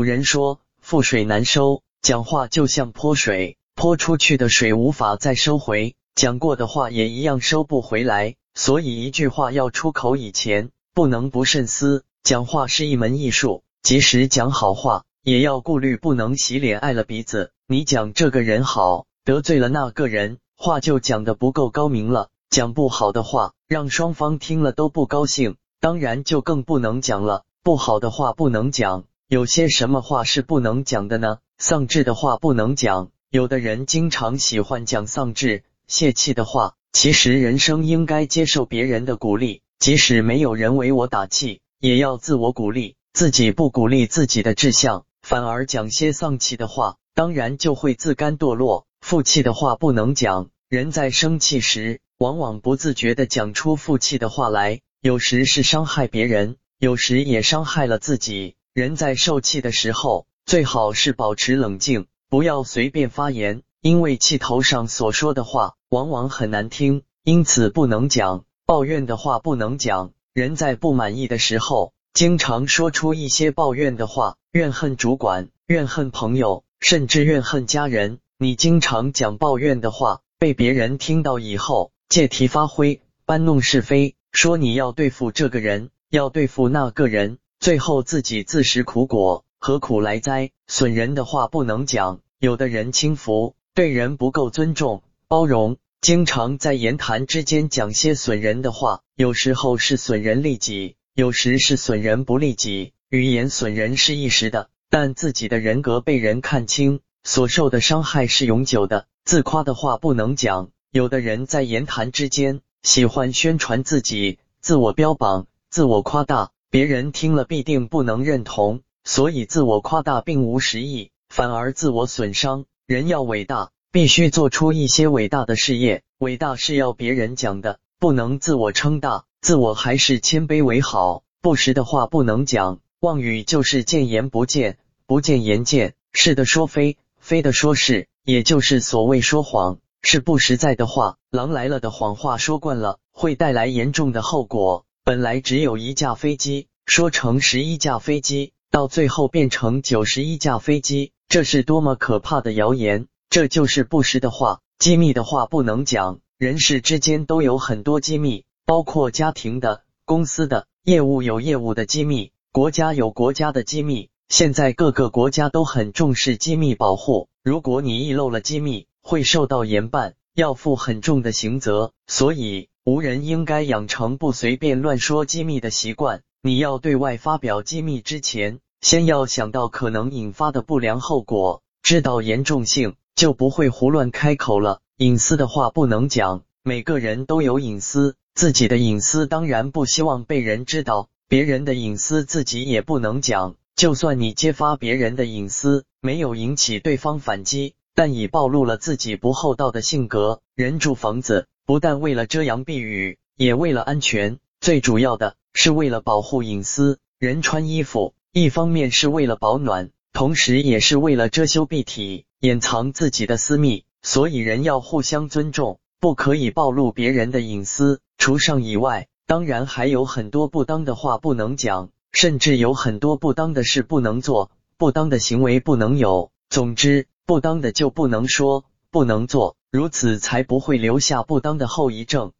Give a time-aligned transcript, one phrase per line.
[0.00, 8.36] 古人说，覆水难收，讲话就像泼水，泼出去的水无法再收回，讲过的话也一样收不回来。
[8.54, 12.04] 所以一句话要出口以前，不能不慎思。
[12.22, 17.50] 讲话是一门艺术，即使讲好话，也要顾虑不能洗脸碍了鼻子。
[17.68, 22.30] 你讲这个人好，得罪了那个人，话就讲的不够高明了。
[22.48, 27.42] 讲不好的话，让双方听了都不高兴，当然就更不能讲了。
[27.62, 31.38] 不好的话不能讲，有些什么话是不能讲的呢？
[31.56, 33.12] 丧志的话不能讲。
[33.30, 36.74] 有的人经常喜欢讲丧志、泄气的话。
[36.92, 42.96] 其实人生应该接受别人的鼓励，即使没有人为我打气，也要自我鼓励。
[43.12, 48.88] 自己不鼓励自己的志向，反而讲些丧气的话，当然就会自甘堕落。
[49.00, 50.50] 负气的话不能讲。
[50.68, 58.56] 人在生气时，往往不自觉的讲出负气的话来，有时是伤害别人，有时也伤害了自己。
[58.80, 63.60] 人在受气的时候，最好是保持冷静，不要随便发言。
[63.82, 70.12] 因为气头上所说的话往往很难听，因此不能讲抱怨的话，不能讲。
[70.32, 78.18] 人在不满意的时候，经常说出一些抱怨的话，怨恨主管，怨恨朋友，甚至怨恨家人。
[78.38, 90.50] 你经常讲抱怨的话，被别人听到以后，借题发挥，搬弄是非，说你要对付这个人，要对付那个人，最后自己自食苦果，何苦来哉？
[90.66, 93.54] 损人的话不能讲，有的人轻浮。
[93.74, 102.94] 对人不够尊重、包容，经常在言谈之间讲些损人的话，有时候是损人利己，有时是损人不利己。
[103.10, 109.06] 语言损人是一时的，但自己的人格被人看清，所受的伤害是永久的。
[109.22, 122.64] 自夸的话不能讲，有的人在言谈之间喜欢宣传自己，自我标榜、自我夸大，别人听了必定不能认同，所以自我夸大并无实益，反而自我损伤。
[122.86, 126.04] 人要伟大，必须做出一些伟大的事业。
[126.18, 129.24] 伟大是要别人讲的，不能自我称大。
[129.40, 131.24] 自我还是谦卑为好。
[131.42, 132.78] 不实的话不能讲。
[133.00, 141.16] 妄语就是见言不见，不见言见，是的说非，非的说是，也就是所谓说谎，是不实在的话。
[141.32, 144.84] 狼来了的谎话说惯了，会带来严重的后果。
[145.10, 151.10] 本来只有一架飞机，说成十一架飞机，到最后变成九十一架飞机。
[151.28, 153.08] 这是多么可怕的谣言！
[153.28, 156.20] 这就是不实的话，机密的话不能讲。
[156.38, 164.10] 人事之间都有很多机密，包括家庭的、公司的、业务有业务的机密，国家有国家的机密。
[164.28, 171.92] 现在各个国家都很重视机密保护，如果你遗漏了机密，会受到严办，要负很重的刑责。
[172.06, 176.22] 所以，无人应该养成不随便乱说机密的习惯。
[176.42, 178.58] 你要对外发表机密之前。
[178.80, 184.80] 先要想到可能引发的不良后果，知道严重性，就不会胡乱开口了。
[184.96, 193.54] 隐私的话不能讲，每个人都有隐私，自己的隐私当然不希望被人知道，别人的隐私自己也不能讲。
[193.76, 200.40] 就算你揭发别人的隐私，没有引起对方反击，但已暴露了自己不厚道的性格。
[200.56, 206.98] 人住房子，不但为了遮阳避雨，也为了安全，最主要的是为了保护隐私。
[207.16, 208.12] 人穿衣服。
[208.32, 213.84] 一方面是为了保暖，同时也是为了遮羞蔽体，掩藏自己的私密。
[214.02, 218.00] 所以人要互相尊重，不可以暴露别人的隐私。
[218.18, 226.32] 除上以外，当然还有很多不当的话不能讲，甚至有很多不当的事不能做，不当的行为不能有。
[226.48, 232.32] 总之，不当的就不能说，不能做，如此才不会留下不当的后遗症。